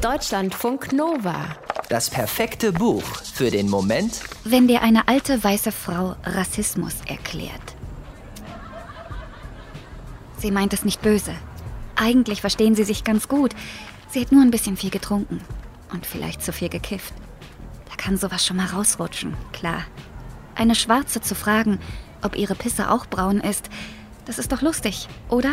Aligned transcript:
Deutschlandfunk 0.00 0.94
Nova. 0.94 1.44
Das 1.90 2.08
perfekte 2.08 2.72
Buch 2.72 3.02
für 3.34 3.50
den 3.50 3.68
Moment, 3.68 4.22
wenn 4.44 4.66
dir 4.66 4.80
eine 4.80 5.08
alte 5.08 5.44
weiße 5.44 5.72
Frau 5.72 6.16
Rassismus 6.24 6.94
erklärt. 7.06 7.76
Sie 10.38 10.50
meint 10.50 10.72
es 10.72 10.86
nicht 10.86 11.02
böse. 11.02 11.34
Eigentlich 11.96 12.40
verstehen 12.40 12.74
sie 12.74 12.84
sich 12.84 13.04
ganz 13.04 13.28
gut. 13.28 13.54
Sie 14.08 14.22
hat 14.22 14.32
nur 14.32 14.40
ein 14.40 14.50
bisschen 14.50 14.78
viel 14.78 14.88
getrunken 14.88 15.42
und 15.92 16.06
vielleicht 16.06 16.42
zu 16.42 16.54
viel 16.54 16.70
gekifft. 16.70 17.12
Da 17.90 17.96
kann 17.96 18.16
sowas 18.16 18.46
schon 18.46 18.56
mal 18.56 18.68
rausrutschen, 18.68 19.36
klar. 19.52 19.84
Eine 20.54 20.76
Schwarze 20.76 21.20
zu 21.20 21.34
fragen, 21.34 21.78
ob 22.22 22.36
ihre 22.36 22.54
Pisse 22.54 22.90
auch 22.90 23.04
braun 23.04 23.40
ist, 23.40 23.68
das 24.24 24.38
ist 24.38 24.50
doch 24.50 24.62
lustig, 24.62 25.08
oder? 25.28 25.52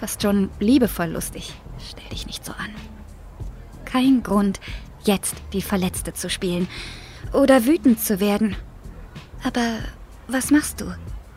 Fast 0.00 0.22
schon 0.22 0.48
liebevoll 0.58 1.08
lustig. 1.08 1.52
Stell 1.86 2.08
dich 2.08 2.26
nicht 2.26 2.46
so 2.46 2.52
an 2.52 2.74
kein 3.94 4.24
Grund, 4.24 4.58
jetzt 5.04 5.36
die 5.52 5.62
Verletzte 5.62 6.12
zu 6.14 6.28
spielen 6.28 6.66
oder 7.32 7.64
wütend 7.64 8.00
zu 8.00 8.18
werden. 8.18 8.56
Aber 9.44 9.78
was 10.26 10.50
machst 10.50 10.80
du, 10.80 10.86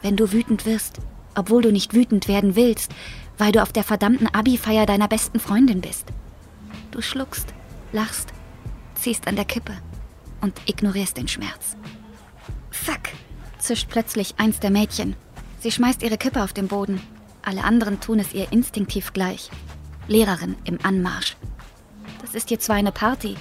wenn 0.02 0.18
du 0.18 0.32
wütend 0.32 0.66
wirst, 0.66 0.98
obwohl 1.36 1.62
du 1.62 1.72
nicht 1.72 1.94
wütend 1.94 2.28
werden 2.28 2.56
willst, 2.56 2.92
weil 3.38 3.52
du 3.52 3.62
auf 3.62 3.72
der 3.72 3.84
verdammten 3.84 4.28
Abi-Feier 4.34 4.88
deiner 4.88 5.08
besten 5.08 5.40
Freundin 5.40 5.82
bist? 5.82 6.08
Du 6.90 7.00
schluckst, 7.00 7.54
lachst, 7.92 8.30
ziehst 8.96 9.28
an 9.28 9.36
der 9.36 9.46
Kippe 9.46 9.74
und 10.42 10.60
ignorierst 10.66 11.16
den 11.16 11.28
Schmerz. 11.28 11.78
Fuck, 12.72 13.12
zischt 13.60 13.88
plötzlich 13.88 14.34
eins 14.40 14.60
der 14.60 14.72
Mädchen. 14.72 15.16
Sie 15.60 15.70
schmeißt 15.70 16.02
ihre 16.02 16.18
Kippe 16.18 16.44
auf 16.44 16.54
den 16.54 16.68
Boden. 16.68 17.02
Alle 17.44 17.64
anderen 17.64 18.00
tun 18.00 18.18
es 18.18 18.34
ihr 18.34 18.52
instinktiv 18.52 19.14
gleich. 19.14 19.52
Lehrerin 20.08 20.56
im 20.64 20.80
Anmarsch. 20.82 21.38
Das 22.28 22.36
ist 22.36 22.50
hier 22.50 22.60
zwar 22.60 22.76
eine 22.76 22.92
Party, 22.92 23.38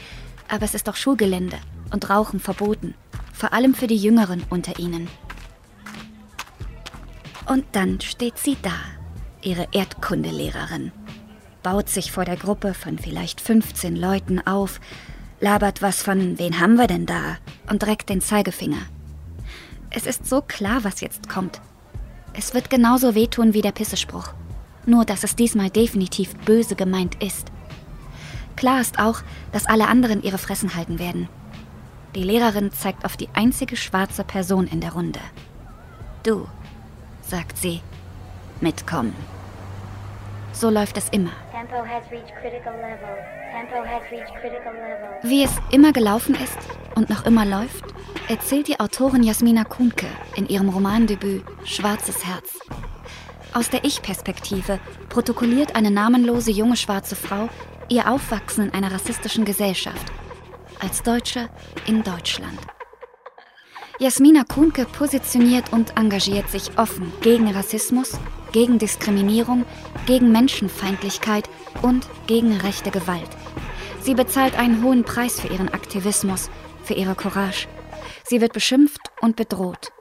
aber 0.49 0.65
es 0.65 0.73
ist 0.75 0.87
doch 0.87 0.95
Schulgelände 0.95 1.59
und 1.91 2.09
Rauchen 2.09 2.39
verboten. 2.39 2.95
Vor 3.33 3.53
allem 3.53 3.75
für 3.75 3.89
die 3.89 3.97
Jüngeren 3.97 4.45
unter 4.49 4.79
ihnen. 4.79 5.09
Und 7.49 7.65
dann 7.73 8.01
steht 8.01 8.39
sie 8.39 8.57
da, 8.63 8.75
ihre 9.43 9.67
Erdkundelehrerin, 9.73 10.93
baut 11.65 11.89
sich 11.89 12.13
vor 12.13 12.25
der 12.25 12.37
Gruppe 12.37 12.75
von 12.75 12.97
vielleicht 12.99 13.41
15 13.41 13.97
Leuten 13.97 14.47
auf, 14.47 14.81
labert 15.41 15.83
was 15.83 16.03
von 16.03 16.39
wen 16.39 16.61
haben 16.61 16.77
wir 16.77 16.87
denn 16.87 17.07
da 17.07 17.39
und 17.69 17.85
reckt 17.87 18.09
den 18.09 18.21
Zeigefinger. 18.21 18.83
Es 19.91 20.07
ist 20.07 20.27
so 20.29 20.43
klar, 20.43 20.85
was 20.85 21.01
jetzt 21.01 21.29
kommt. 21.29 21.61
Es 22.35 22.55
wird 22.55 22.71
genauso 22.71 23.17
wehtun 23.17 23.53
wie 23.53 23.63
der 23.63 23.73
Pissespruch. 23.73 24.29
Nur, 24.87 25.05
dass 25.05 25.25
es 25.25 25.35
diesmal 25.35 25.71
definitiv 25.71 26.37
böse 26.45 26.77
gemeint 26.77 27.21
ist. 27.21 27.51
Klar 28.57 28.81
ist 28.81 28.99
auch, 28.99 29.21
dass 29.53 29.67
alle 29.67 29.89
anderen 29.89 30.23
ihre 30.23 30.39
Fressen 30.39 30.75
halten 30.75 30.99
werden. 30.99 31.29
Die 32.15 32.23
Lehrerin 32.23 32.73
zeigt 32.73 33.05
auf 33.05 33.17
die 33.17 33.29
einzige 33.35 33.77
schwarze 33.77 34.25
Person 34.25 34.67
in 34.67 34.81
der 34.81 34.93
Runde. 34.93 35.21
Du, 36.23 36.49
sagt 37.23 37.59
sie, 37.59 37.83
mitkommen. 38.61 39.15
So 40.53 40.71
läuft 40.71 40.97
es 40.97 41.11
immer. 41.11 41.33
Wie 45.23 45.45
es 45.45 45.53
immer 45.71 45.93
gelaufen 45.93 46.35
ist 46.35 46.59
und 46.95 47.11
noch 47.11 47.27
immer 47.27 47.45
läuft, 47.45 47.85
erzählt 48.29 48.69
die 48.69 48.81
Autorin 48.81 49.23
Jasmina 49.23 49.65
Kuhnke 49.65 50.07
in 50.35 50.49
ihrem 50.49 50.71
Romandebüt 50.71 51.45
Schwarzes 51.65 52.25
Herz. 52.27 52.59
Aus 53.53 53.69
der 53.69 53.85
Ich-Perspektive 53.85 54.79
protokolliert 55.11 55.77
eine 55.77 55.91
namenlose 55.91 56.51
junge 56.51 56.77
schwarze 56.77 57.17
Frau 57.17 57.49
ihr 57.89 58.11
Aufwachsen 58.11 58.67
in 58.67 58.75
einer 58.75 58.93
rassistischen 58.93 59.45
Gesellschaft. 59.45 60.13
Als 60.81 61.03
Deutsche 61.03 61.49
in 61.87 62.03
Deutschland. 62.03 62.59
Jasmina 63.99 64.45
Kuhnke 64.45 64.85
positioniert 64.85 65.73
und 65.73 65.97
engagiert 65.97 66.51
sich 66.51 66.79
offen 66.79 67.13
gegen 67.23 67.51
Rassismus, 67.51 68.19
gegen 68.53 68.79
Diskriminierung, 68.79 69.65
gegen 70.07 70.33
Menschenfeindlichkeit 70.33 71.49
und 71.81 72.07
gegen 72.27 72.61
rechte 72.61 72.91
Gewalt. 72.91 73.31
Sie 74.03 74.15
bezahlt 74.15 74.59
einen 74.59 74.83
hohen 74.83 75.03
Preis 75.03 75.41
für 75.41 75.49
ihren 75.49 75.71
Aktivismus, 75.71 76.51
für 76.85 76.95
ihre 76.95 77.15
Courage. 77.15 77.69
Sie 78.25 78.41
wird 78.41 78.53
beschimpft 78.53 79.01
und 79.21 79.37
bedroht. 79.37 79.93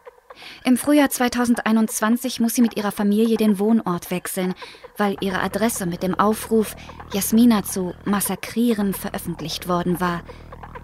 Im 0.64 0.78
Frühjahr 0.78 1.10
2021 1.10 2.40
muss 2.40 2.56
sie 2.56 2.62
mit 2.62 2.78
ihrer 2.78 2.92
Familie 2.92 3.38
den 3.38 3.60
Wohnort 3.60 4.12
wechseln, 4.12 4.54
weil 4.98 5.16
ihre 5.22 5.42
Adresse 5.42 5.86
mit 5.86 6.04
dem 6.04 6.16
Aufruf, 6.16 6.76
Jasmina 7.14 7.64
zu 7.64 7.94
massakrieren, 8.06 8.94
veröffentlicht 8.94 9.68
worden 9.68 10.00
war. 10.00 10.22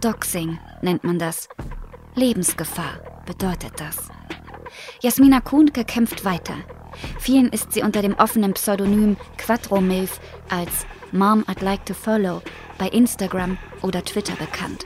Doxing 0.02 0.60
nennt 0.82 1.04
man 1.04 1.20
das. 1.20 1.48
Lebensgefahr 2.16 3.00
bedeutet 3.26 3.74
das. 3.78 4.10
Jasmina 5.02 5.42
Kuhnke 5.42 5.86
kämpft 5.86 6.26
weiter. 6.26 6.56
Vielen 7.20 7.50
ist 7.50 7.74
sie 7.74 7.84
unter 7.84 8.02
dem 8.02 8.16
offenen 8.16 8.54
Pseudonym 8.54 9.18
Quattro 9.38 9.82
Milf 9.82 10.20
als 10.50 10.86
Mom 11.12 11.44
I'd 11.44 11.64
Like 11.64 11.86
to 11.86 11.94
Follow 11.94 12.42
bei 12.78 12.88
Instagram 12.88 13.58
oder 13.82 14.04
Twitter 14.04 14.36
bekannt. 14.36 14.86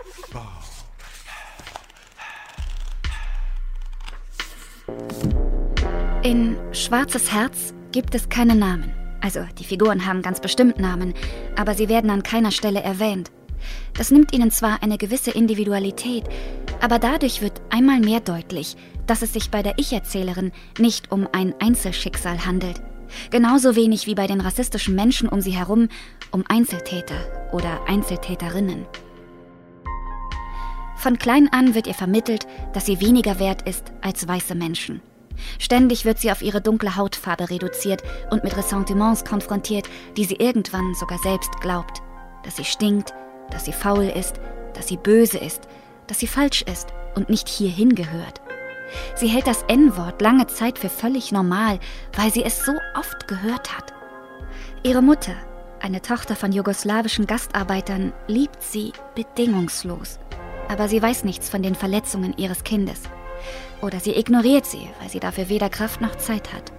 In 6.26 6.58
Schwarzes 6.72 7.32
Herz 7.32 7.76
gibt 7.92 8.16
es 8.16 8.30
keine 8.30 8.56
Namen. 8.56 8.92
Also 9.22 9.42
die 9.60 9.64
Figuren 9.64 10.08
haben 10.08 10.24
ganz 10.24 10.40
bestimmt 10.40 10.80
Namen, 10.80 11.14
aber 11.56 11.76
sie 11.76 11.88
werden 11.88 12.10
an 12.10 12.24
keiner 12.24 12.50
Stelle 12.50 12.82
erwähnt. 12.82 13.30
Das 13.96 14.10
nimmt 14.10 14.34
ihnen 14.34 14.50
zwar 14.50 14.82
eine 14.82 14.98
gewisse 14.98 15.30
Individualität, 15.30 16.24
aber 16.82 16.98
dadurch 16.98 17.44
wird 17.44 17.62
einmal 17.70 18.00
mehr 18.00 18.22
deutlich, 18.22 18.76
dass 19.06 19.22
es 19.22 19.34
sich 19.34 19.52
bei 19.52 19.62
der 19.62 19.78
Ich-Erzählerin 19.78 20.52
nicht 20.80 21.12
um 21.12 21.28
ein 21.32 21.54
Einzelschicksal 21.60 22.44
handelt. 22.44 22.82
Genauso 23.30 23.76
wenig 23.76 24.08
wie 24.08 24.16
bei 24.16 24.26
den 24.26 24.42
rassistischen 24.42 24.96
Menschen 24.96 25.30
um 25.30 25.42
sie 25.42 25.52
herum 25.52 25.90
um 26.32 26.44
Einzeltäter 26.48 27.52
oder 27.54 27.88
Einzeltäterinnen. 27.88 28.88
Von 30.98 31.20
klein 31.20 31.50
an 31.52 31.76
wird 31.76 31.86
ihr 31.86 31.94
vermittelt, 31.94 32.48
dass 32.74 32.88
sie 32.88 33.00
weniger 33.00 33.38
wert 33.38 33.70
ist 33.70 33.94
als 34.02 34.28
weiße 34.28 34.56
Menschen. 34.56 35.02
Ständig 35.60 36.06
wird 36.06 36.20
sie 36.20 36.32
auf 36.32 36.42
ihre 36.42 36.62
dunkle 36.62 36.96
Hautfarbe 36.96 37.50
reduziert 37.50 38.04
und 38.32 38.44
mit 38.44 38.56
Ressentiments 38.56 39.26
konfrontiert, 39.26 39.88
die 40.18 40.26
sie 40.26 40.36
irgendwann 40.36 40.94
sogar 40.96 41.20
selbst 41.20 41.52
glaubt. 41.62 42.02
Dass 42.44 42.58
sie 42.58 42.66
stinkt, 42.66 43.14
dass 43.52 43.66
sie 43.66 43.74
faul 43.74 44.06
ist, 44.06 44.40
dass 44.74 44.88
sie 44.88 44.98
böse 44.98 45.38
ist, 45.38 45.68
dass 46.08 46.20
sie 46.20 46.28
falsch 46.28 46.62
ist 46.64 46.90
und 47.16 47.30
nicht 47.30 47.48
hierhin 47.48 47.96
gehört. 47.96 48.42
Sie 49.16 49.28
hält 49.28 49.48
das 49.48 49.64
N-Wort 49.64 50.22
lange 50.22 50.48
Zeit 50.48 50.78
für 50.78 50.90
völlig 50.90 51.32
normal, 51.32 51.80
weil 52.16 52.32
sie 52.32 52.44
es 52.44 52.64
so 52.64 52.74
oft 52.98 53.28
gehört 53.28 53.76
hat. 53.76 53.94
Ihre 54.84 55.02
Mutter, 55.02 55.34
eine 55.82 56.02
Tochter 56.02 56.36
von 56.36 56.52
jugoslawischen 56.52 57.26
Gastarbeitern, 57.26 58.14
liebt 58.28 58.62
sie 58.62 58.94
bedingungslos 59.16 60.20
aber 60.68 60.88
sie 60.88 61.02
weiß 61.02 61.24
nichts 61.24 61.50
von 61.50 61.64
den 61.64 61.76
Verletzungen 61.76 62.34
ihres 62.38 62.64
Kindes. 62.64 63.04
Oder 63.82 64.00
sie 64.00 64.16
ignoriert 64.16 64.66
sie, 64.66 64.90
weil 65.00 65.10
sie 65.10 65.20
dafür 65.20 65.50
weder 65.50 65.70
Kraft 65.70 66.02
noch 66.02 66.16
Zeit 66.16 66.54
hat. 66.54 66.72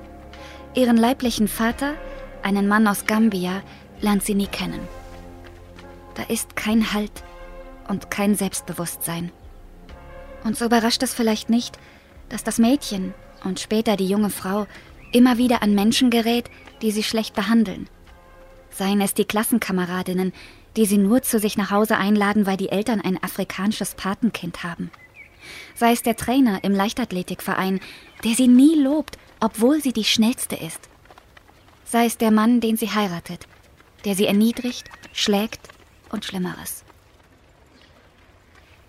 Ihren 0.74 0.96
leiblichen 0.96 1.48
Vater, 1.48 1.94
einen 2.42 2.68
Mann 2.68 2.86
aus 2.86 3.06
Gambia, 3.06 3.62
lernt 4.00 4.24
sie 4.24 4.34
nie 4.34 4.46
kennen. 4.46 4.80
Da 6.14 6.22
ist 6.24 6.56
kein 6.56 6.92
Halt 6.92 7.22
und 7.88 8.10
kein 8.10 8.34
Selbstbewusstsein. 8.34 9.30
Und 10.44 10.56
so 10.56 10.64
überrascht 10.64 11.02
es 11.02 11.14
vielleicht 11.14 11.50
nicht, 11.50 11.78
dass 12.28 12.44
das 12.44 12.58
Mädchen 12.58 13.14
und 13.44 13.60
später 13.60 13.96
die 13.96 14.08
junge 14.08 14.30
Frau 14.30 14.66
immer 15.12 15.38
wieder 15.38 15.62
an 15.62 15.74
Menschen 15.74 16.10
gerät, 16.10 16.50
die 16.82 16.90
sie 16.90 17.02
schlecht 17.02 17.34
behandeln. 17.34 17.88
Seien 18.70 19.00
es 19.00 19.14
die 19.14 19.24
Klassenkameradinnen, 19.24 20.32
die 20.76 20.86
sie 20.86 20.98
nur 20.98 21.22
zu 21.22 21.38
sich 21.38 21.56
nach 21.56 21.70
Hause 21.70 21.96
einladen, 21.96 22.46
weil 22.46 22.56
die 22.56 22.68
Eltern 22.68 23.00
ein 23.00 23.22
afrikanisches 23.22 23.94
Patenkind 23.94 24.62
haben. 24.62 24.90
Sei 25.74 25.92
es 25.92 26.02
der 26.02 26.16
Trainer 26.16 26.62
im 26.64 26.72
Leichtathletikverein, 26.72 27.80
der 28.24 28.34
sie 28.34 28.48
nie 28.48 28.74
lobt, 28.74 29.18
obwohl 29.40 29.80
sie 29.80 29.92
die 29.92 30.04
schnellste 30.04 30.56
ist. 30.56 30.88
Sei 31.84 32.06
es 32.06 32.18
der 32.18 32.30
Mann, 32.30 32.60
den 32.60 32.76
sie 32.76 32.90
heiratet, 32.90 33.46
der 34.04 34.14
sie 34.14 34.26
erniedrigt, 34.26 34.88
schlägt 35.12 35.68
und 36.10 36.24
Schlimmeres. 36.24 36.84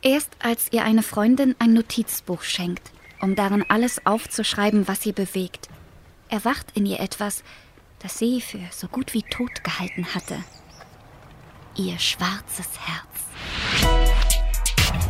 Erst 0.02 0.32
als 0.40 0.72
ihr 0.72 0.84
eine 0.84 1.04
Freundin 1.04 1.56
ein 1.60 1.74
Notizbuch 1.74 2.44
schenkt, 2.44 2.92
um 3.22 3.36
darin 3.36 3.66
alles 3.68 4.06
aufzuschreiben, 4.06 4.88
was 4.88 5.02
sie 5.02 5.12
bewegt, 5.12 5.70
erwacht 6.30 6.68
in 6.76 6.86
ihr 6.86 7.00
etwas, 7.00 7.44
das 8.00 8.18
sie 8.20 8.42
für 8.42 8.60
so 8.72 8.88
gut 8.88 9.14
wie 9.14 9.24
tot 9.24 9.64
gehalten 9.64 10.14
hatte 10.14 10.38
ihr 11.78 12.00
schwarzes 12.00 12.70
Herz. 12.80 13.17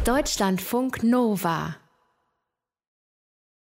Deutschlandfunk 0.07 1.03
Nova 1.03 1.75